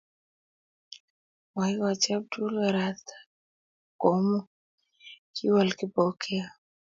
[1.53, 3.15] Moikochini Abdul kasarta
[4.01, 4.45] komuny,
[5.35, 6.47] kiwol Kipokeo